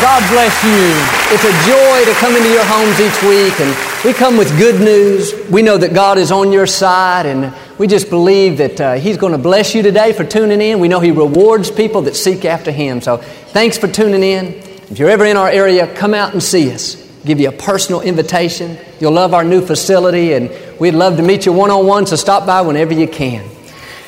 [0.00, 0.94] God bless you.
[1.34, 4.80] It's a joy to come into your homes each week, and we come with good
[4.80, 5.34] news.
[5.50, 9.16] We know that God is on your side, and we just believe that uh, He's
[9.16, 10.78] going to bless you today for tuning in.
[10.78, 13.00] We know He rewards people that seek after Him.
[13.00, 14.54] So, thanks for tuning in.
[14.88, 16.94] If you're ever in our area, come out and see us.
[17.24, 18.78] Give you a personal invitation.
[19.00, 22.14] You'll love our new facility, and we'd love to meet you one on one, so
[22.14, 23.44] stop by whenever you can.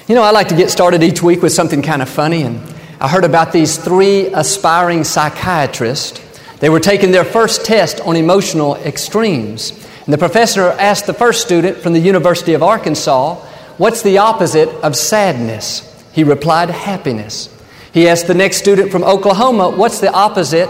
[0.07, 2.61] You know, I like to get started each week with something kind of funny, and
[3.03, 6.21] I heard about these three aspiring psychiatrists.
[6.59, 9.71] They were taking their first test on emotional extremes.
[10.05, 13.37] And the professor asked the first student from the University of Arkansas,
[13.79, 15.87] What's the opposite of sadness?
[16.13, 17.49] He replied, Happiness.
[17.91, 20.69] He asked the next student from Oklahoma, What's the opposite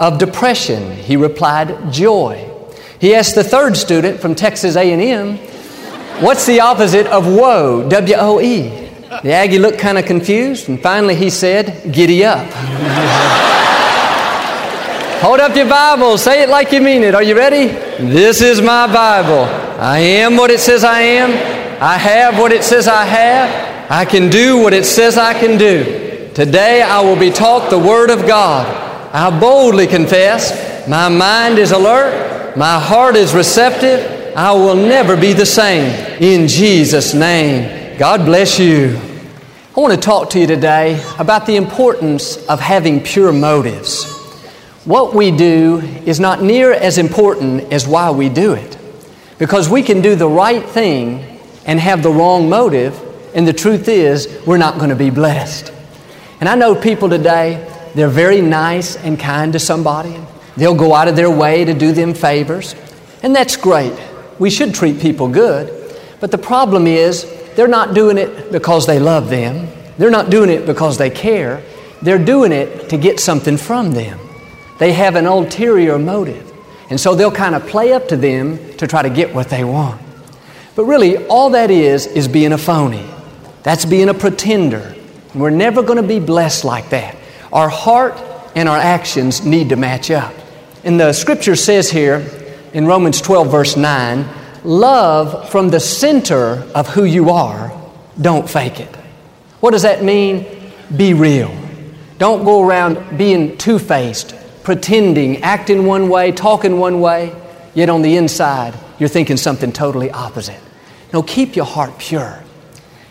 [0.00, 0.92] of depression?
[0.92, 2.50] He replied, Joy.
[2.98, 5.36] He asked the third student from Texas A&M,
[6.24, 7.86] What's the opposite of woe?
[7.86, 8.85] W O E.
[9.22, 12.46] The Aggie looked kind of confused, and finally he said, Giddy up.
[15.20, 17.14] Hold up your Bible, say it like you mean it.
[17.14, 17.66] Are you ready?
[18.04, 19.44] This is my Bible.
[19.80, 21.30] I am what it says I am.
[21.82, 23.90] I have what it says I have.
[23.90, 26.30] I can do what it says I can do.
[26.34, 28.66] Today I will be taught the Word of God.
[29.12, 34.34] I boldly confess, my mind is alert, my heart is receptive.
[34.36, 35.90] I will never be the same.
[36.20, 37.75] In Jesus' name.
[37.98, 39.00] God bless you.
[39.74, 44.04] I want to talk to you today about the importance of having pure motives.
[44.84, 48.76] What we do is not near as important as why we do it.
[49.38, 53.00] Because we can do the right thing and have the wrong motive,
[53.34, 55.72] and the truth is, we're not going to be blessed.
[56.40, 60.20] And I know people today, they're very nice and kind to somebody.
[60.58, 62.74] They'll go out of their way to do them favors,
[63.22, 63.98] and that's great.
[64.38, 65.72] We should treat people good.
[66.20, 67.24] But the problem is,
[67.56, 69.68] they're not doing it because they love them.
[69.98, 71.62] They're not doing it because they care.
[72.02, 74.20] They're doing it to get something from them.
[74.78, 76.52] They have an ulterior motive.
[76.90, 79.64] And so they'll kind of play up to them to try to get what they
[79.64, 80.00] want.
[80.76, 83.04] But really, all that is, is being a phony.
[83.62, 84.94] That's being a pretender.
[85.34, 87.16] We're never going to be blessed like that.
[87.52, 88.20] Our heart
[88.54, 90.34] and our actions need to match up.
[90.84, 92.24] And the scripture says here
[92.74, 94.24] in Romans 12, verse 9,
[94.66, 97.72] love from the center of who you are,
[98.20, 98.94] don't fake it.
[99.60, 100.72] What does that mean?
[100.94, 101.54] Be real.
[102.18, 107.34] Don't go around being two faced, pretending, acting one way, talking one way,
[107.74, 110.60] yet on the inside, you're thinking something totally opposite.
[111.12, 112.42] No, keep your heart pure.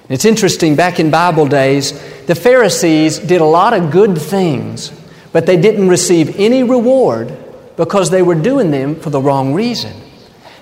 [0.09, 1.91] It's interesting, back in Bible days,
[2.25, 4.91] the Pharisees did a lot of good things,
[5.31, 7.35] but they didn't receive any reward
[7.75, 9.93] because they were doing them for the wrong reason.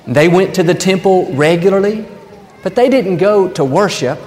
[0.07, 2.05] They went to the temple regularly,
[2.61, 4.19] but they didn't go to worship.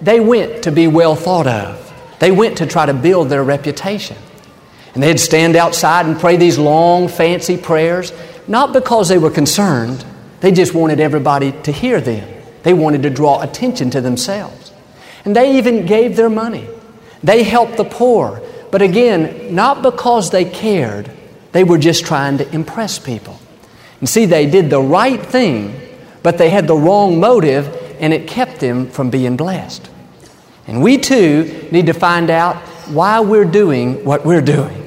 [0.00, 1.80] They went to be well thought of.
[2.20, 4.16] They went to try to build their reputation.
[4.94, 8.12] And they'd stand outside and pray these long, fancy prayers,
[8.46, 10.04] not because they were concerned,
[10.40, 12.28] they just wanted everybody to hear them.
[12.62, 14.72] They wanted to draw attention to themselves.
[15.24, 16.68] And they even gave their money.
[17.22, 18.42] They helped the poor.
[18.70, 21.10] But again, not because they cared,
[21.52, 23.38] they were just trying to impress people.
[24.00, 25.80] And see, they did the right thing,
[26.22, 27.68] but they had the wrong motive,
[28.00, 29.88] and it kept them from being blessed.
[30.66, 32.56] And we too need to find out
[32.88, 34.80] why we're doing what we're doing.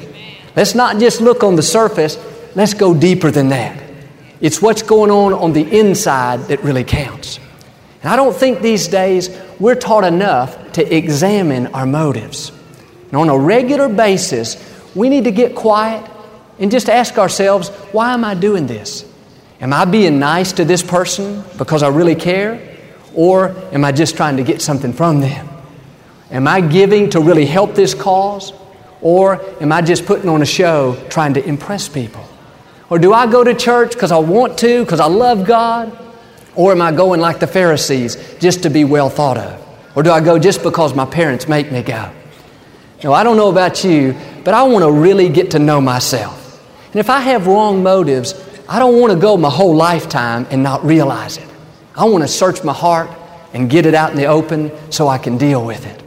[0.55, 2.17] Let's not just look on the surface,
[2.55, 3.83] let's go deeper than that.
[4.41, 7.39] It's what's going on on the inside that really counts.
[8.01, 9.29] And I don't think these days
[9.59, 12.51] we're taught enough to examine our motives.
[13.07, 14.57] And on a regular basis,
[14.95, 16.03] we need to get quiet
[16.59, 19.05] and just ask ourselves, why am I doing this?
[19.59, 22.77] Am I being nice to this person because I really care?
[23.15, 25.47] Or am I just trying to get something from them?
[26.29, 28.53] Am I giving to really help this cause?
[29.01, 32.23] Or am I just putting on a show trying to impress people?
[32.89, 35.97] Or do I go to church because I want to, because I love God?
[36.55, 39.63] Or am I going like the Pharisees just to be well thought of?
[39.95, 42.11] Or do I go just because my parents make me go?
[43.03, 46.46] Now, I don't know about you, but I want to really get to know myself.
[46.87, 48.33] And if I have wrong motives,
[48.69, 51.47] I don't want to go my whole lifetime and not realize it.
[51.95, 53.09] I want to search my heart
[53.53, 56.01] and get it out in the open so I can deal with it.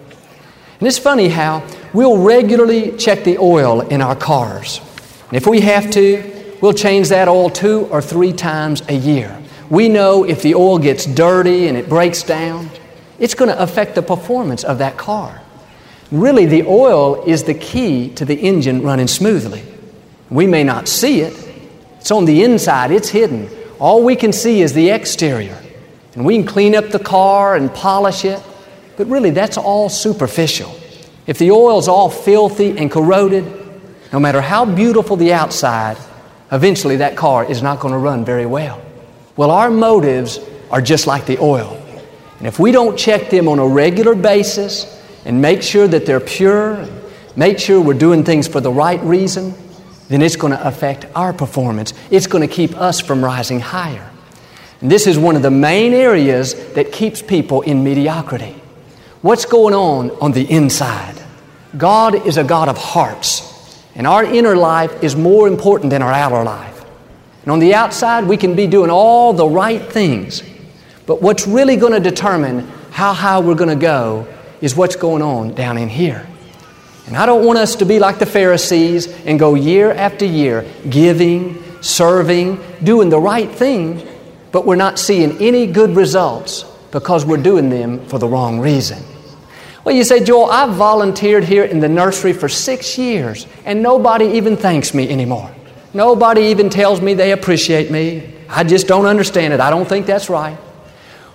[0.78, 4.80] And it's funny how we'll regularly check the oil in our cars.
[5.28, 9.36] And if we have to, we'll change that oil two or three times a year.
[9.68, 12.70] we know if the oil gets dirty and it breaks down,
[13.18, 15.40] it's going to affect the performance of that car.
[16.10, 19.62] Really, the oil is the key to the engine running smoothly.
[20.30, 21.34] We may not see it,
[21.98, 23.50] it's on the inside, it's hidden.
[23.78, 25.58] All we can see is the exterior.
[26.14, 28.42] And we can clean up the car and polish it,
[28.96, 30.74] but really that's all superficial.
[31.26, 33.44] If the oil's all filthy and corroded,
[34.12, 35.96] no matter how beautiful the outside,
[36.50, 38.82] eventually that car is not going to run very well.
[39.36, 40.40] Well, our motives
[40.70, 41.76] are just like the oil.
[42.38, 46.20] And if we don't check them on a regular basis and make sure that they're
[46.20, 46.86] pure,
[47.36, 49.54] make sure we're doing things for the right reason,
[50.10, 51.94] then it's going to affect our performance.
[52.10, 54.10] It's going to keep us from rising higher.
[54.80, 58.56] And this is one of the main areas that keeps people in mediocrity.
[59.22, 61.22] What's going on on the inside?
[61.78, 66.12] God is a God of hearts, and our inner life is more important than our
[66.12, 66.84] outer life.
[67.42, 70.42] And on the outside, we can be doing all the right things,
[71.06, 74.26] but what's really going to determine how high we're going to go
[74.60, 76.26] is what's going on down in here.
[77.10, 80.64] And I don't want us to be like the Pharisees and go year after year
[80.88, 84.06] giving, serving, doing the right thing,
[84.52, 86.62] but we're not seeing any good results
[86.92, 89.02] because we're doing them for the wrong reason.
[89.82, 94.26] Well, you say, Joel, I've volunteered here in the nursery for six years and nobody
[94.36, 95.52] even thanks me anymore.
[95.92, 98.32] Nobody even tells me they appreciate me.
[98.48, 99.58] I just don't understand it.
[99.58, 100.56] I don't think that's right.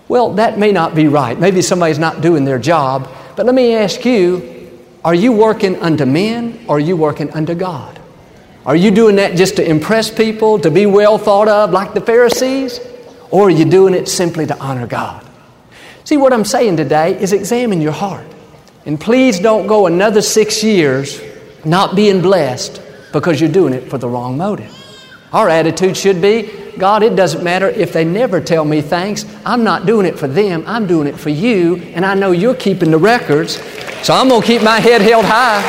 [0.07, 1.38] Well, that may not be right.
[1.38, 3.10] Maybe somebody's not doing their job.
[3.36, 4.55] But let me ask you
[5.06, 8.02] are you working unto men or are you working unto God?
[8.66, 12.02] Are you doing that just to impress people, to be well thought of like the
[12.02, 12.80] Pharisees?
[13.30, 15.24] Or are you doing it simply to honor God?
[16.06, 18.25] See, what I'm saying today is examine your heart.
[18.88, 21.22] And please don't go another six years
[21.63, 22.81] not being blessed
[23.13, 24.74] because you're doing it for the wrong motive.
[25.31, 29.25] Our attitude should be God, it doesn't matter if they never tell me thanks.
[29.46, 32.56] I'm not doing it for them, I'm doing it for you, and I know you're
[32.56, 33.58] keeping the records.
[34.06, 35.63] So I'm going to keep my head held high.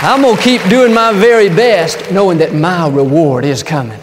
[0.00, 3.98] I'm going to keep doing my very best, knowing that my reward is coming.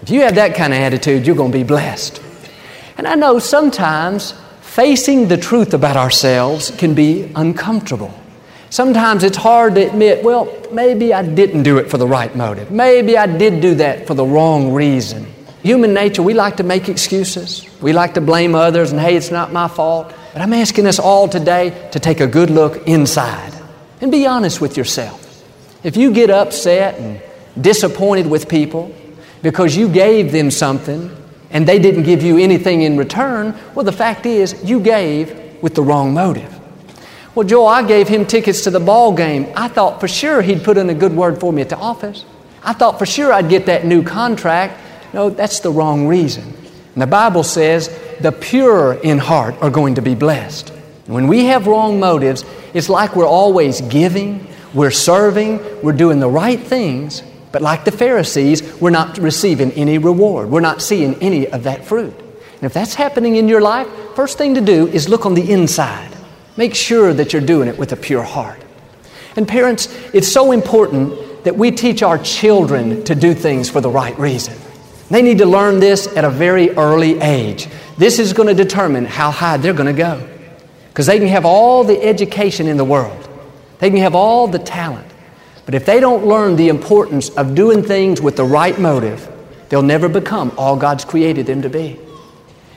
[0.00, 2.22] If you have that kind of attitude, you're going to be blessed.
[2.96, 8.14] And I know sometimes facing the truth about ourselves can be uncomfortable.
[8.68, 12.70] Sometimes it's hard to admit, well, maybe I didn't do it for the right motive.
[12.70, 15.26] Maybe I did do that for the wrong reason.
[15.64, 17.66] Human nature, we like to make excuses.
[17.82, 20.14] We like to blame others and, hey, it's not my fault.
[20.32, 23.52] But I'm asking us all today to take a good look inside
[24.00, 25.44] and be honest with yourself.
[25.82, 27.20] If you get upset and
[27.60, 28.94] disappointed with people
[29.42, 31.10] because you gave them something
[31.50, 35.74] and they didn't give you anything in return, well, the fact is you gave with
[35.74, 36.58] the wrong motive.
[37.34, 39.52] Well, Joel, I gave him tickets to the ball game.
[39.56, 42.24] I thought for sure he'd put in a good word for me at the office.
[42.62, 44.80] I thought for sure I'd get that new contract.
[45.12, 46.44] No, that's the wrong reason.
[46.94, 47.88] And the Bible says
[48.22, 50.70] the pure in heart are going to be blessed.
[51.06, 56.28] When we have wrong motives, it's like we're always giving, we're serving, we're doing the
[56.28, 57.22] right things,
[57.52, 60.50] but like the Pharisees, we're not receiving any reward.
[60.50, 62.14] We're not seeing any of that fruit.
[62.16, 65.50] And if that's happening in your life, first thing to do is look on the
[65.50, 66.14] inside.
[66.56, 68.62] Make sure that you're doing it with a pure heart.
[69.34, 73.90] And parents, it's so important that we teach our children to do things for the
[73.90, 74.54] right reason.
[75.10, 77.68] They need to learn this at a very early age.
[77.98, 80.26] This is going to determine how high they're going to go.
[80.88, 83.28] Because they can have all the education in the world,
[83.80, 85.06] they can have all the talent.
[85.66, 89.28] But if they don't learn the importance of doing things with the right motive,
[89.68, 91.98] they'll never become all God's created them to be.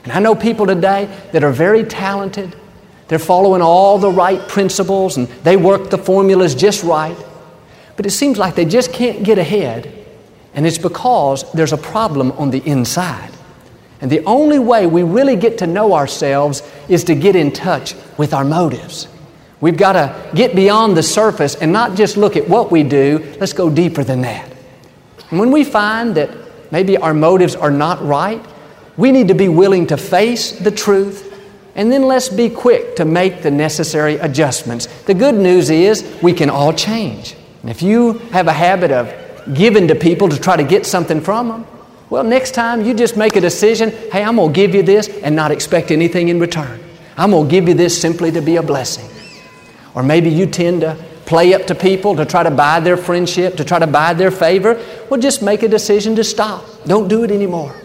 [0.03, 2.55] And I know people today that are very talented.
[3.07, 7.17] They're following all the right principles and they work the formulas just right.
[7.95, 9.92] But it seems like they just can't get ahead.
[10.53, 13.31] And it's because there's a problem on the inside.
[14.01, 17.95] And the only way we really get to know ourselves is to get in touch
[18.17, 19.07] with our motives.
[19.61, 23.35] We've got to get beyond the surface and not just look at what we do,
[23.39, 24.51] let's go deeper than that.
[25.29, 26.29] And when we find that
[26.71, 28.45] maybe our motives are not right,
[28.97, 31.33] we need to be willing to face the truth
[31.75, 34.85] and then let's be quick to make the necessary adjustments.
[35.03, 37.35] The good news is we can all change.
[37.61, 39.07] And if you have a habit of
[39.53, 41.67] giving to people to try to get something from them,
[42.09, 45.07] well, next time you just make a decision hey, I'm going to give you this
[45.07, 46.79] and not expect anything in return.
[47.17, 49.09] I'm going to give you this simply to be a blessing.
[49.95, 50.95] Or maybe you tend to
[51.25, 54.31] play up to people to try to buy their friendship, to try to buy their
[54.31, 54.83] favor.
[55.09, 56.65] Well, just make a decision to stop.
[56.85, 57.75] Don't do it anymore.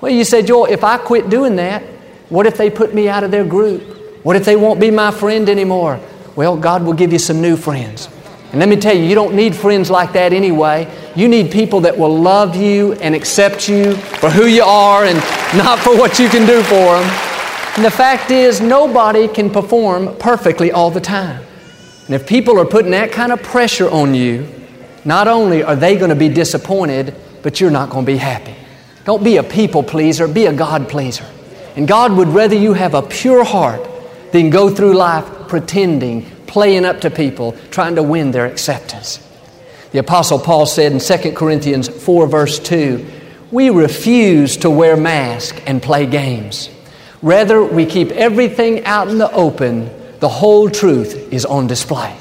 [0.00, 1.82] Well, you say, Joel, if I quit doing that,
[2.30, 3.82] what if they put me out of their group?
[4.24, 6.00] What if they won't be my friend anymore?
[6.36, 8.08] Well, God will give you some new friends.
[8.50, 10.92] And let me tell you, you don't need friends like that anyway.
[11.14, 15.16] You need people that will love you and accept you for who you are and
[15.56, 17.30] not for what you can do for them.
[17.76, 21.44] And the fact is, nobody can perform perfectly all the time.
[22.06, 24.48] And if people are putting that kind of pressure on you,
[25.04, 28.56] not only are they going to be disappointed, but you're not going to be happy.
[29.04, 31.24] Don't be a people pleaser, be a God pleaser.
[31.76, 33.88] And God would rather you have a pure heart
[34.32, 39.24] than go through life pretending, playing up to people, trying to win their acceptance.
[39.92, 43.06] The Apostle Paul said in 2 Corinthians 4, verse 2,
[43.52, 46.68] we refuse to wear masks and play games.
[47.22, 49.90] Rather, we keep everything out in the open.
[50.18, 52.16] The whole truth is on display.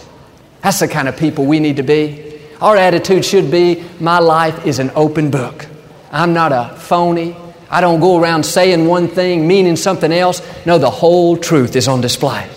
[0.61, 2.39] That's the kind of people we need to be.
[2.61, 5.65] Our attitude should be my life is an open book.
[6.11, 7.35] I'm not a phony.
[7.69, 10.41] I don't go around saying one thing, meaning something else.
[10.65, 12.47] No, the whole truth is on display.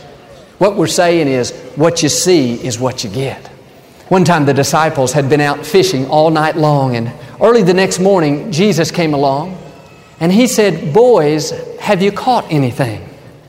[0.62, 3.48] What we're saying is, what you see is what you get.
[4.10, 7.98] One time the disciples had been out fishing all night long, and early the next
[7.98, 9.60] morning, Jesus came along
[10.20, 11.50] and he said, Boys,
[11.80, 13.02] have you caught anything?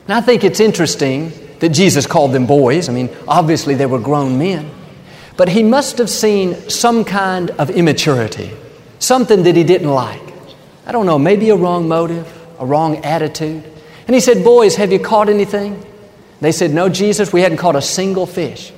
[0.08, 1.30] And I think it's interesting
[1.60, 2.88] that Jesus called them boys.
[2.88, 4.68] I mean, obviously they were grown men.
[5.36, 8.50] But he must have seen some kind of immaturity,
[8.98, 10.34] something that he didn't like.
[10.84, 12.26] I don't know, maybe a wrong motive,
[12.58, 13.62] a wrong attitude.
[14.08, 15.80] And he said, Boys, have you caught anything?
[16.40, 18.72] They said, No, Jesus, we hadn't caught a single fish.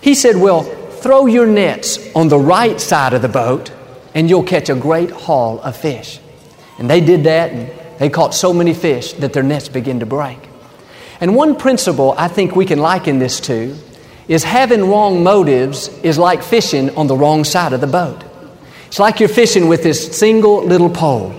[0.00, 3.72] He said, Well, throw your nets on the right side of the boat
[4.14, 6.20] and you'll catch a great haul of fish.
[6.78, 10.06] And they did that and they caught so many fish that their nets began to
[10.06, 10.38] break.
[11.20, 13.76] And one principle I think we can liken this to
[14.28, 18.24] is having wrong motives is like fishing on the wrong side of the boat.
[18.86, 21.34] It's like you're fishing with this single little pole.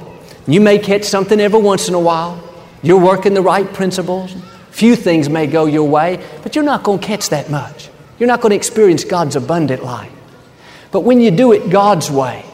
[0.47, 2.41] You may catch something every once in a while.
[2.83, 4.35] You're working the right principles.
[4.71, 7.89] Few things may go your way, but you're not going to catch that much.
[8.17, 10.11] You're not going to experience God's abundant life.
[10.91, 12.45] But when you do it God's way,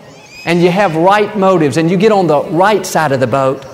[0.45, 3.65] and you have right motives, and you get on the right side of the boat,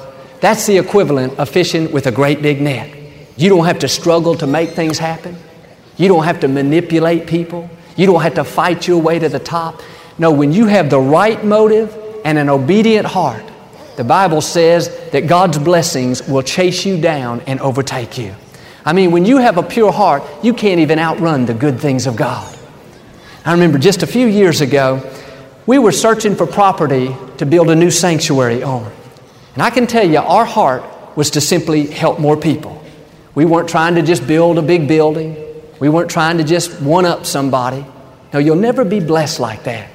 [0.42, 2.94] that's the equivalent of fishing with a great big net.
[3.38, 5.38] You don't have to struggle to make things happen.
[5.98, 7.70] You don't have to manipulate people.
[7.96, 9.82] You don't have to fight your way to the top.
[10.18, 11.96] No, when you have the right motive
[12.26, 13.44] and an obedient heart,
[13.96, 18.36] the Bible says that God's blessings will chase you down and overtake you.
[18.86, 22.08] I mean, when you have a pure heart, you can't even outrun the good things
[22.08, 22.58] of God.
[23.46, 25.10] I remember just a few years ago,
[25.66, 28.92] we were searching for property to build a new sanctuary on.
[29.54, 30.84] And I can tell you, our heart
[31.16, 32.84] was to simply help more people.
[33.36, 35.38] We weren't trying to just build a big building,
[35.80, 37.86] we weren't trying to just one up somebody.
[38.32, 39.90] No, you'll never be blessed like that.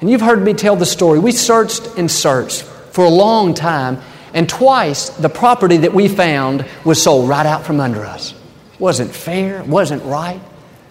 [0.00, 1.18] And you've heard me tell the story.
[1.18, 4.00] We searched and searched for a long time,
[4.34, 8.34] and twice the property that we found was sold right out from under us.
[8.78, 10.40] Wasn't fair, wasn't right,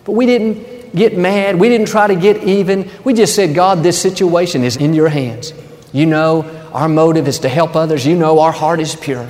[0.06, 1.60] but we didn't get mad.
[1.60, 2.90] We didn't try to get even.
[3.04, 5.54] We just said, God, this situation is in your hands.
[5.94, 8.06] You know our motive is to help others.
[8.06, 9.30] You know our heart is pure.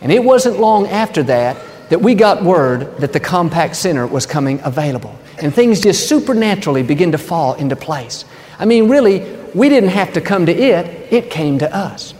[0.00, 1.56] And it wasn't long after that
[1.88, 5.18] that we got word that the Compaq Center was coming available.
[5.40, 8.24] And things just supernaturally began to fall into place.
[8.58, 12.14] I mean, really, we didn't have to come to it, it came to us.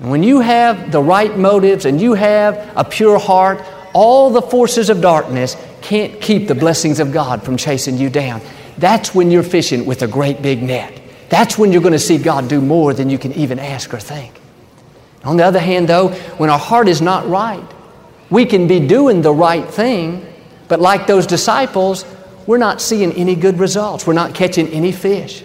[0.00, 4.42] And when you have the right motives and you have a pure heart, all the
[4.42, 8.40] forces of darkness can't keep the blessings of God from chasing you down.
[8.78, 11.00] That's when you're fishing with a great big net.
[11.28, 14.00] That's when you're going to see God do more than you can even ask or
[14.00, 14.40] think.
[15.24, 16.08] On the other hand, though,
[16.38, 17.66] when our heart is not right,
[18.30, 20.24] we can be doing the right thing,
[20.68, 22.04] but like those disciples,
[22.46, 24.06] we're not seeing any good results.
[24.06, 25.42] We're not catching any fish.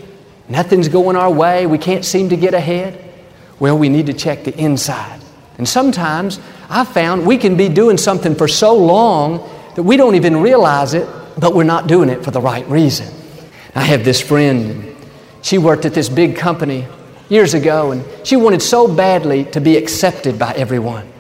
[0.54, 1.66] Nothing's going our way.
[1.66, 3.04] We can't seem to get ahead.
[3.60, 5.20] Well, we need to check the inside.
[5.58, 10.14] And sometimes I've found we can be doing something for so long that we don't
[10.14, 11.08] even realize it,
[11.40, 13.12] but we're not doing it for the right reason.
[13.74, 14.96] I have this friend,
[15.42, 16.86] she worked at this big company
[17.30, 21.12] years ago, and she wanted so badly to be accepted by everyone.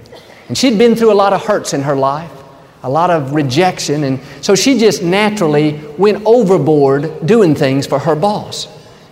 [0.48, 2.30] And she'd been through a lot of hurts in her life,
[2.84, 8.16] a lot of rejection, and so she just naturally went overboard doing things for her
[8.16, 8.68] boss.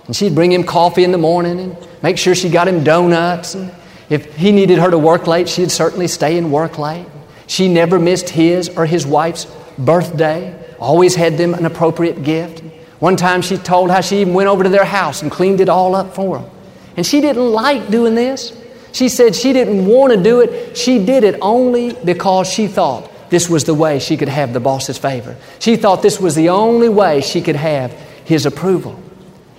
[0.08, 3.56] And she'd bring him coffee in the morning and make sure she got him donuts.
[3.56, 3.72] And
[4.10, 7.06] if he needed her to work late, she'd certainly stay and work late.
[7.48, 9.46] She never missed his or his wife's
[9.78, 12.64] birthday, always had them an appropriate gift.
[13.00, 15.70] One time she told how she even went over to their house and cleaned it
[15.70, 16.50] all up for them.
[16.98, 18.58] And she didn't like doing this.
[18.92, 20.78] She said she didn't want to do it.
[20.78, 24.60] She did it only because she thought this was the way she could have the
[24.60, 25.38] boss's favor.
[25.60, 27.92] She thought this was the only way she could have
[28.26, 29.02] his approval.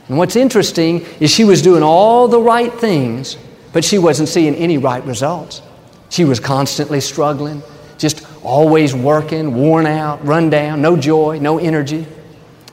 [0.08, 3.36] And what's interesting is she was doing all the right things,
[3.72, 5.62] but she wasn't seeing any right results.
[6.10, 7.62] She was constantly struggling,
[7.98, 12.06] just always working, worn out, run down, no joy, no energy.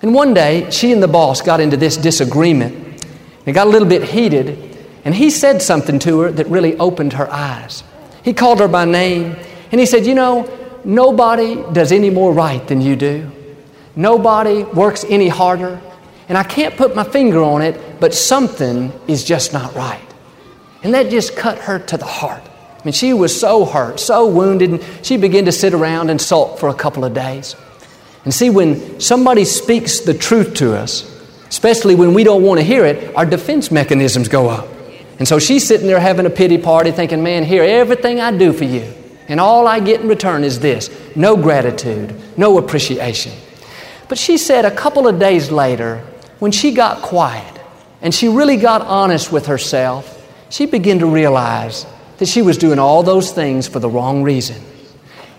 [0.02, 3.06] And one day, she and the boss got into this disagreement.
[3.46, 7.14] It got a little bit heated, and he said something to her that really opened
[7.14, 7.84] her eyes.
[8.24, 9.36] He called her by name,
[9.72, 10.50] and he said, You know,
[10.84, 13.32] nobody does any more right than you do.
[13.96, 15.82] Nobody works any harder.
[16.30, 20.00] And I can't put my finger on it, but something is just not right.
[20.84, 22.44] And that just cut her to the heart.
[22.80, 26.22] I mean, she was so hurt, so wounded, and she began to sit around and
[26.22, 27.56] sulk for a couple of days.
[28.24, 31.04] And see, when somebody speaks the truth to us,
[31.50, 34.68] especially when we don't want to hear it, our defense mechanisms go up.
[35.18, 38.54] And so she's sitting there having a pity party, thinking, man, here, everything I do
[38.54, 38.94] for you,
[39.28, 43.34] and all I get in return is this no gratitude, no appreciation.
[44.08, 46.06] But she said a couple of days later,
[46.40, 47.60] when she got quiet
[48.02, 50.16] and she really got honest with herself,
[50.50, 51.86] she began to realize
[52.18, 54.62] that she was doing all those things for the wrong reason.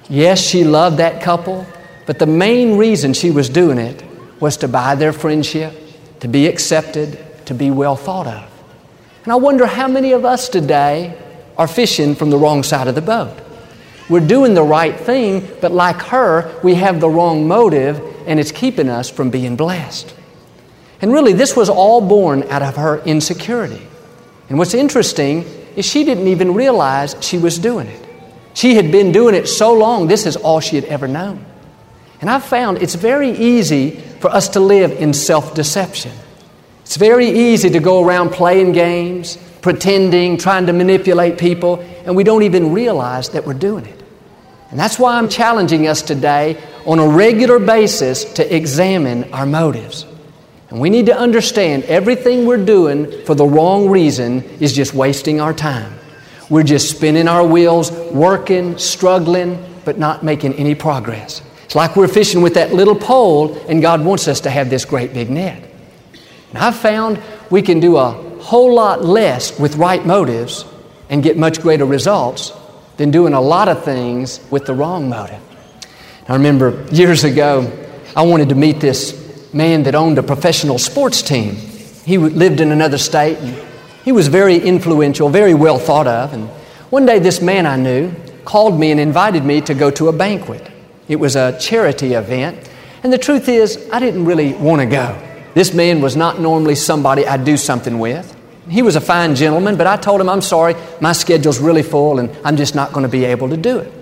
[0.09, 1.67] Yes, she loved that couple,
[2.07, 4.03] but the main reason she was doing it
[4.41, 5.75] was to buy their friendship,
[6.21, 8.51] to be accepted, to be well thought of.
[9.25, 11.17] And I wonder how many of us today
[11.59, 13.37] are fishing from the wrong side of the boat.
[14.09, 18.51] We're doing the right thing, but like her, we have the wrong motive, and it's
[18.51, 20.15] keeping us from being blessed.
[21.01, 23.87] And really, this was all born out of her insecurity.
[24.49, 25.45] And what's interesting
[25.77, 28.07] is she didn't even realize she was doing it.
[28.53, 31.45] She had been doing it so long, this is all she had ever known.
[32.21, 36.13] And I've found it's very easy for us to live in self deception.
[36.83, 42.25] It's very easy to go around playing games, pretending, trying to manipulate people, and we
[42.25, 44.03] don't even realize that we're doing it.
[44.71, 50.05] And that's why I'm challenging us today on a regular basis to examine our motives.
[50.71, 55.41] And we need to understand everything we're doing for the wrong reason is just wasting
[55.41, 55.93] our time.
[56.49, 61.43] We're just spinning our wheels, working, struggling, but not making any progress.
[61.65, 64.85] It's like we're fishing with that little pole, and God wants us to have this
[64.85, 65.63] great big net.
[66.51, 68.11] And I've found we can do a
[68.41, 70.65] whole lot less with right motives
[71.09, 72.53] and get much greater results
[72.97, 75.41] than doing a lot of things with the wrong motive.
[76.29, 77.71] I remember years ago,
[78.15, 81.55] I wanted to meet this man that owned a professional sports team.
[82.05, 83.39] He lived in another state.
[84.05, 86.33] He was very influential, very well thought of.
[86.33, 86.49] And
[86.91, 88.13] one day, this man I knew
[88.45, 90.71] called me and invited me to go to a banquet.
[91.09, 92.71] It was a charity event.
[93.03, 95.19] And the truth is, I didn't really want to go.
[95.55, 98.37] This man was not normally somebody I'd do something with.
[98.69, 102.21] He was a fine gentleman, but I told him, I'm sorry, my schedule's really full
[102.21, 103.93] and I'm just not going to be able to do it.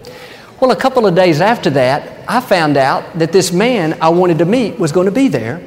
[0.60, 4.38] Well, a couple of days after that, I found out that this man I wanted
[4.38, 5.62] to meet was going to be there.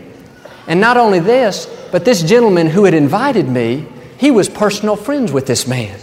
[0.68, 5.32] And not only this, but this gentleman who had invited me, he was personal friends
[5.32, 5.98] with this man.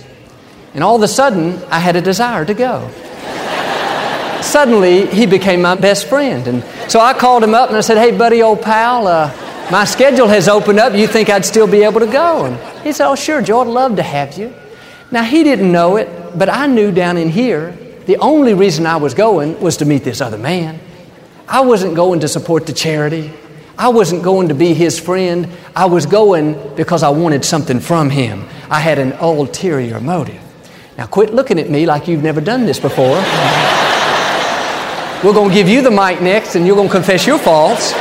[0.73, 2.91] And all of a sudden, I had a desire to go.
[4.43, 6.47] Suddenly, he became my best friend.
[6.49, 9.31] And so I called him up and I said, Hey, buddy, old pal, uh,
[9.71, 10.95] my schedule has opened up.
[10.95, 12.47] You think I'd still be able to go?
[12.47, 14.55] And he said, Oh, sure, Joe, I'd love to have you.
[15.11, 17.77] Now, he didn't know it, but I knew down in here
[18.09, 20.81] the only reason I was going was to meet this other man.
[21.47, 23.31] I wasn't going to support the charity.
[23.77, 25.47] I wasn't going to be his friend.
[25.77, 28.49] I was going because I wanted something from him.
[28.71, 30.41] I had an ulterior motive.
[30.97, 33.17] Now, quit looking at me like you've never done this before.
[35.23, 37.93] We're going to give you the mic next, and you're going to confess your faults.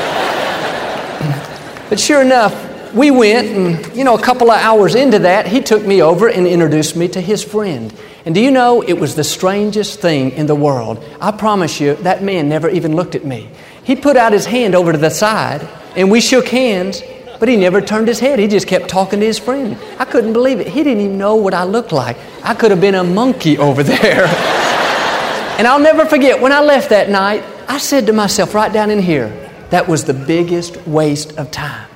[1.89, 5.59] But sure enough, we went, and you know, a couple of hours into that, he
[5.59, 7.93] took me over and introduced me to his friend.
[8.27, 11.01] And do you know, it was the strangest thing in the world.
[11.21, 13.49] I promise you, that man never even looked at me.
[13.85, 17.01] He put out his hand over to the side, and we shook hands,
[17.39, 18.37] but he never turned his head.
[18.37, 19.77] He just kept talking to his friend.
[19.97, 20.67] I couldn't believe it.
[20.67, 22.17] He didn't even know what I looked like.
[22.43, 24.25] I could have been a monkey over there.
[25.57, 28.91] and I'll never forget, when I left that night, I said to myself right down
[28.91, 29.29] in here,
[29.69, 31.89] that was the biggest waste of time.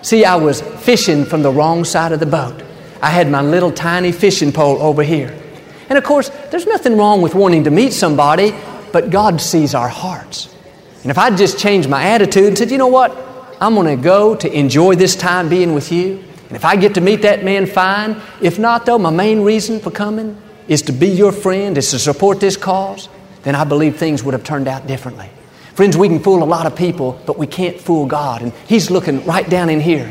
[0.00, 2.62] See, I was fishing from the wrong side of the boat.
[3.02, 5.42] I had my little tiny fishing pole over here.
[5.88, 8.54] And of course, there's nothing wrong with wanting to meet somebody,
[8.92, 10.54] but God sees our hearts.
[11.02, 13.16] And if I'd just changed my attitude and said, you know what,
[13.60, 16.22] I'm going to go to enjoy this time being with you.
[16.48, 18.20] And if I get to meet that man, fine.
[18.40, 21.98] If not, though, my main reason for coming is to be your friend, is to
[21.98, 23.08] support this cause,
[23.42, 25.30] then I believe things would have turned out differently.
[25.74, 28.42] Friends, we can fool a lot of people, but we can't fool God.
[28.42, 30.08] And He's looking right down in here.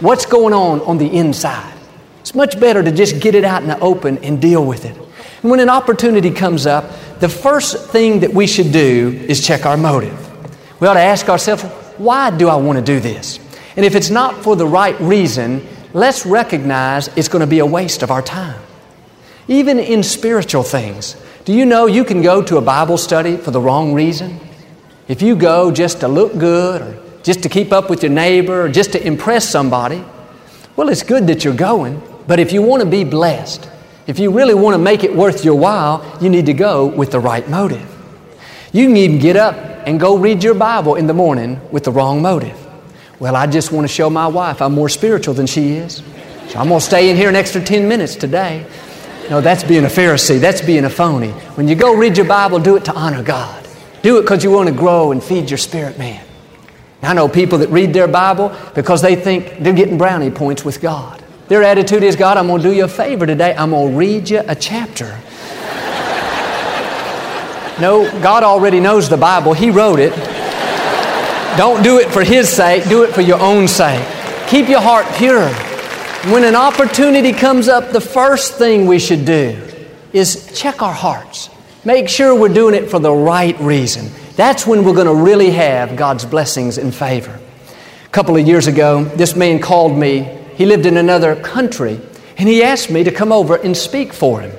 [0.00, 1.74] What's going on on the inside?
[2.20, 4.96] It's much better to just get it out in the open and deal with it.
[5.42, 6.84] When an opportunity comes up,
[7.20, 10.18] the first thing that we should do is check our motive.
[10.80, 11.62] We ought to ask ourselves,
[11.96, 13.38] why do I want to do this?
[13.76, 17.66] And if it's not for the right reason, let's recognize it's going to be a
[17.66, 18.60] waste of our time.
[19.46, 23.50] Even in spiritual things, do you know you can go to a Bible study for
[23.50, 24.40] the wrong reason?
[25.06, 28.62] If you go just to look good or just to keep up with your neighbor,
[28.62, 30.04] or just to impress somebody,
[30.76, 33.68] well, it's good that you're going, but if you want to be blessed,
[34.08, 37.12] if you really want to make it worth your while, you need to go with
[37.12, 37.86] the right motive.
[38.72, 39.54] You can even get up
[39.86, 42.58] and go read your Bible in the morning with the wrong motive.
[43.20, 46.02] Well, I just want to show my wife I'm more spiritual than she is.
[46.48, 48.66] So I'm going to stay in here an extra 10 minutes today.
[49.28, 50.40] No, that's being a Pharisee.
[50.40, 51.32] That's being a phony.
[51.56, 53.68] When you go read your Bible, do it to honor God.
[54.00, 56.24] Do it because you want to grow and feed your spirit man.
[57.02, 60.80] I know people that read their Bible because they think they're getting brownie points with
[60.80, 61.17] God.
[61.48, 63.54] Their attitude is, God, I'm going to do you a favor today.
[63.56, 65.18] I'm going to read you a chapter.
[67.80, 69.54] no, God already knows the Bible.
[69.54, 70.14] He wrote it.
[71.56, 74.06] Don't do it for His sake, do it for your own sake.
[74.48, 75.48] Keep your heart pure.
[76.32, 79.58] When an opportunity comes up, the first thing we should do
[80.12, 81.48] is check our hearts.
[81.84, 84.10] Make sure we're doing it for the right reason.
[84.36, 87.40] That's when we're going to really have God's blessings and favor.
[88.04, 90.37] A couple of years ago, this man called me.
[90.58, 92.00] He lived in another country,
[92.36, 94.50] and he asked me to come over and speak for him.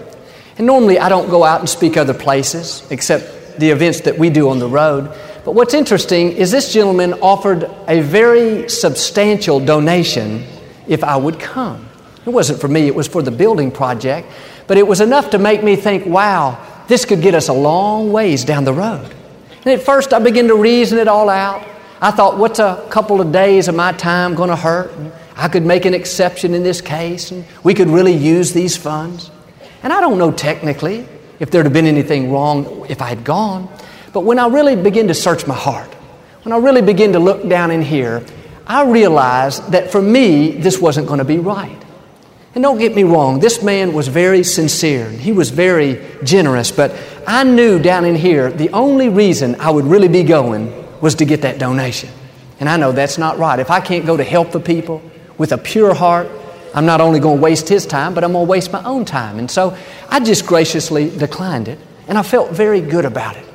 [0.58, 4.30] And normally I don't go out and speak other places except the events that we
[4.30, 5.14] do on the road.
[5.44, 10.46] But what's interesting is this gentleman offered a very substantial donation
[10.88, 11.90] if I would come.
[12.26, 14.32] It wasn't for me, it was for the building project,
[14.68, 18.14] but it was enough to make me think, wow, this could get us a long
[18.14, 19.14] ways down the road.
[19.66, 21.68] And at first I began to reason it all out.
[22.00, 24.94] I thought, what's a couple of days of my time going to hurt?
[25.40, 29.32] I could make an exception in this case, and we could really use these funds.
[29.84, 31.08] And I don't know technically
[31.40, 33.70] if there'd have been anything wrong if I had gone,
[34.12, 35.94] but when I really begin to search my heart,
[36.44, 38.22] when I really begin to look down in here,
[38.68, 41.86] I realized that for me, this wasn't going to be right.
[42.54, 45.08] And don't get me wrong, this man was very sincere.
[45.08, 46.94] and He was very generous, but
[47.26, 51.26] I knew down in here the only reason I would really be going was to
[51.26, 52.10] get that donation.
[52.60, 53.60] And I know that's not right.
[53.60, 55.02] If I can't go to help the people
[55.40, 56.30] with a pure heart,
[56.76, 59.06] I'm not only going to waste his time, but I'm going to waste my own
[59.06, 59.40] time.
[59.40, 59.76] And so
[60.08, 63.46] I just graciously declined it, and I felt very good about it.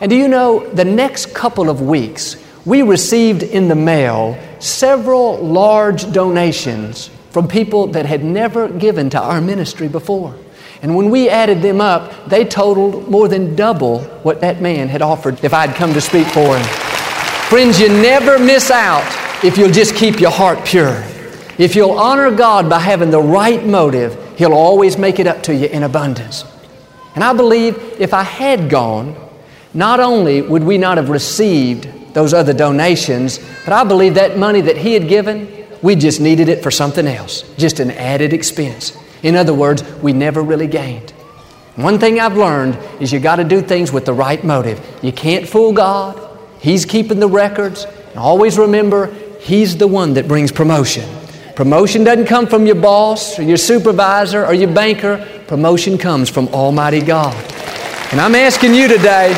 [0.00, 5.38] And do you know, the next couple of weeks, we received in the mail several
[5.38, 10.36] large donations from people that had never given to our ministry before.
[10.82, 15.02] And when we added them up, they totaled more than double what that man had
[15.02, 16.64] offered if I'd come to speak for him.
[17.48, 19.04] Friends, you never miss out
[19.44, 21.04] if you'll just keep your heart pure.
[21.58, 25.54] If you'll honor God by having the right motive, He'll always make it up to
[25.54, 26.44] you in abundance.
[27.14, 29.16] And I believe if I had gone,
[29.74, 34.60] not only would we not have received those other donations, but I believe that money
[34.62, 38.96] that he had given, we just needed it for something else, just an added expense.
[39.22, 41.10] In other words, we never really gained.
[41.76, 44.80] One thing I've learned is you got to do things with the right motive.
[45.02, 46.20] You can't fool God.
[46.60, 47.84] He's keeping the records.
[47.84, 51.08] And always remember, He's the one that brings promotion.
[51.54, 55.18] Promotion doesn't come from your boss or your supervisor or your banker.
[55.48, 57.34] Promotion comes from Almighty God.
[58.10, 59.34] And I'm asking you today,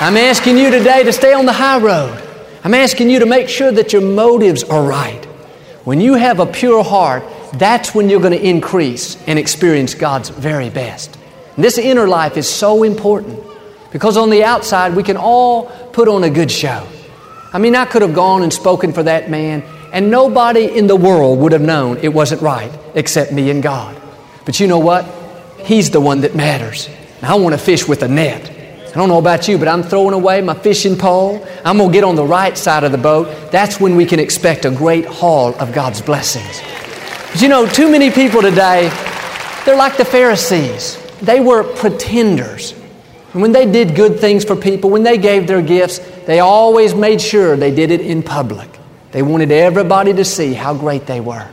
[0.00, 2.26] I'm asking you today to stay on the high road.
[2.64, 5.22] I'm asking you to make sure that your motives are right.
[5.84, 10.30] When you have a pure heart, that's when you're going to increase and experience God's
[10.30, 11.18] very best.
[11.56, 13.42] And this inner life is so important
[13.92, 16.86] because on the outside, we can all put on a good show.
[17.52, 20.96] I mean, I could have gone and spoken for that man, and nobody in the
[20.96, 24.00] world would have known it wasn't right except me and God.
[24.44, 25.04] But you know what?
[25.58, 26.88] He's the one that matters.
[27.22, 28.50] I want to fish with a net.
[28.90, 31.46] I don't know about you, but I'm throwing away my fishing pole.
[31.64, 33.52] I'm going to get on the right side of the boat.
[33.52, 36.60] That's when we can expect a great haul of God's blessings.
[37.30, 38.88] But you know, too many people today,
[39.64, 40.98] they're like the Pharisees.
[41.20, 42.72] They were pretenders.
[43.32, 46.94] And when they did good things for people, when they gave their gifts, they always
[46.94, 48.69] made sure they did it in public.
[49.12, 51.48] They wanted everybody to see how great they were.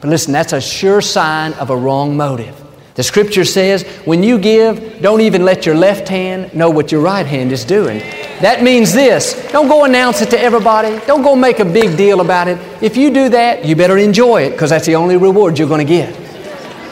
[0.00, 2.60] But listen, that's a sure sign of a wrong motive.
[2.94, 7.00] The scripture says, when you give, don't even let your left hand know what your
[7.00, 7.98] right hand is doing.
[8.40, 12.20] That means this don't go announce it to everybody, don't go make a big deal
[12.20, 12.58] about it.
[12.82, 15.84] If you do that, you better enjoy it because that's the only reward you're going
[15.84, 16.14] to get.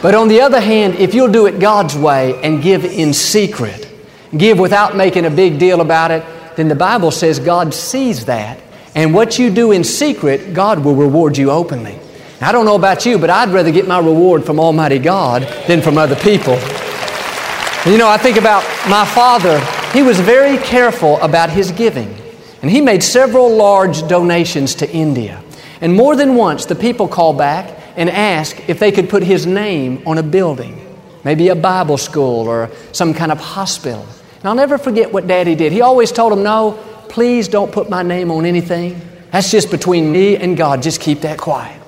[0.02, 3.88] But on the other hand, if you'll do it God's way and give in secret,
[4.36, 6.24] give without making a big deal about it,
[6.56, 8.58] then the Bible says God sees that.
[8.94, 11.98] And what you do in secret, God will reward you openly.
[12.40, 15.80] I don't know about you, but I'd rather get my reward from Almighty God than
[15.80, 16.54] from other people.
[17.90, 19.60] You know, I think about my father.
[19.92, 22.12] He was very careful about his giving.
[22.60, 25.42] And he made several large donations to India.
[25.80, 29.46] And more than once, the people called back and asked if they could put his
[29.46, 30.80] name on a building,
[31.24, 34.06] maybe a Bible school or some kind of hospital.
[34.36, 35.72] And I'll never forget what Daddy did.
[35.72, 36.78] He always told them, No,
[37.12, 39.00] please don't put my name on anything.
[39.30, 40.82] That's just between me and God.
[40.82, 41.80] Just keep that quiet.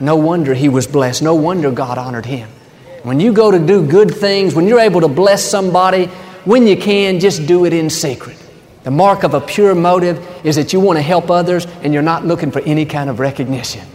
[0.00, 1.22] No wonder he was blessed.
[1.22, 2.48] No wonder God honored him.
[3.02, 6.06] When you go to do good things, when you're able to bless somebody,
[6.44, 8.36] when you can, just do it in secret.
[8.84, 12.02] The mark of a pure motive is that you want to help others and you're
[12.02, 13.86] not looking for any kind of recognition.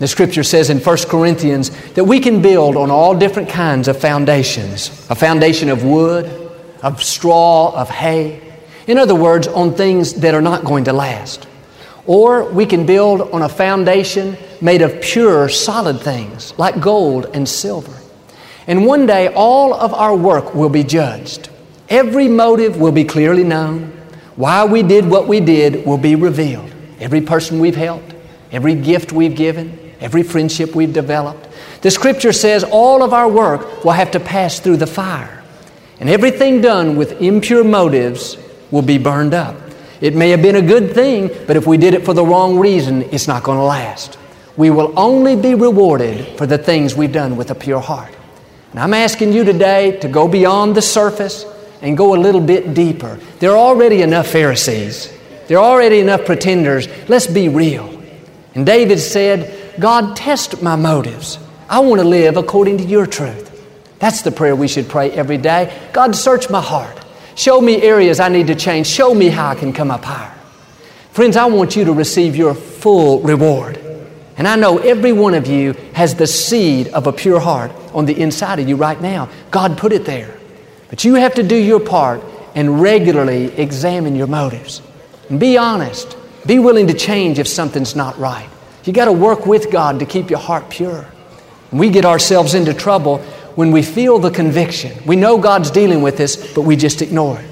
[0.00, 4.00] The scripture says in 1 Corinthians that we can build on all different kinds of
[4.00, 6.26] foundations a foundation of wood,
[6.82, 8.51] of straw, of hay.
[8.86, 11.46] In other words, on things that are not going to last.
[12.06, 17.48] Or we can build on a foundation made of pure, solid things like gold and
[17.48, 17.96] silver.
[18.66, 21.48] And one day, all of our work will be judged.
[21.88, 23.92] Every motive will be clearly known.
[24.36, 26.72] Why we did what we did will be revealed.
[27.00, 28.14] Every person we've helped,
[28.50, 31.48] every gift we've given, every friendship we've developed.
[31.82, 35.42] The scripture says all of our work will have to pass through the fire.
[36.00, 38.36] And everything done with impure motives
[38.72, 39.56] will be burned up.
[40.00, 42.58] It may have been a good thing, but if we did it for the wrong
[42.58, 44.18] reason, it's not going to last.
[44.56, 48.12] We will only be rewarded for the things we've done with a pure heart.
[48.72, 51.44] And I'm asking you today to go beyond the surface
[51.82, 53.18] and go a little bit deeper.
[53.38, 55.12] There are already enough Pharisees.
[55.46, 56.88] There are already enough pretenders.
[57.08, 58.02] Let's be real.
[58.54, 61.38] And David said, God, test my motives.
[61.68, 63.50] I want to live according to your truth.
[63.98, 65.78] That's the prayer we should pray every day.
[65.92, 67.01] God, search my heart.
[67.34, 68.86] Show me areas I need to change.
[68.86, 70.34] Show me how I can come up higher.
[71.12, 73.78] Friends, I want you to receive your full reward.
[74.36, 78.06] And I know every one of you has the seed of a pure heart on
[78.06, 79.28] the inside of you right now.
[79.50, 80.38] God put it there.
[80.88, 82.22] But you have to do your part
[82.54, 84.82] and regularly examine your motives.
[85.28, 86.16] And be honest.
[86.46, 88.48] Be willing to change if something's not right.
[88.84, 91.06] You got to work with God to keep your heart pure.
[91.70, 94.92] And we get ourselves into trouble when we feel the conviction.
[95.06, 97.46] We know God's dealing with us, but we just ignore it.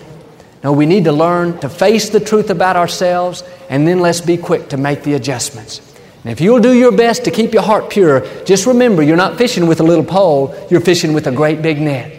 [0.63, 4.37] No, we need to learn to face the truth about ourselves, and then let's be
[4.37, 5.81] quick to make the adjustments.
[6.23, 9.39] And if you'll do your best to keep your heart pure, just remember you're not
[9.39, 12.13] fishing with a little pole, you're fishing with a great big net.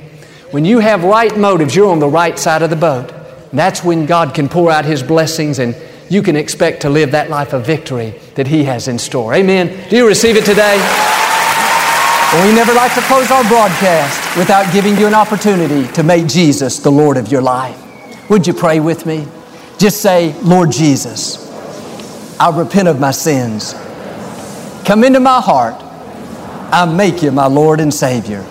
[0.50, 3.14] When you have right motives, you're on the right side of the boat.
[3.54, 5.76] That's when God can pour out His blessings and
[6.10, 9.34] you can expect to live that life of victory that He has in store.
[9.34, 9.90] Amen.
[9.90, 11.11] Do you receive it today?
[12.34, 16.80] We never like to close our broadcast without giving you an opportunity to make Jesus
[16.80, 17.78] the Lord of your life.
[18.30, 19.28] Would you pray with me?
[19.78, 21.52] Just say, Lord Jesus,
[22.40, 23.74] I repent of my sins.
[24.86, 25.76] Come into my heart.
[26.74, 28.46] I make you my Lord and Savior.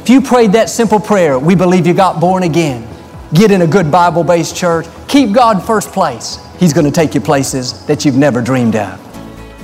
[0.00, 2.88] If you prayed that simple prayer, we believe you got born again.
[3.34, 4.86] Get in a good Bible based church.
[5.08, 6.38] Keep God first place.
[6.58, 9.09] He's going to take you places that you've never dreamed of.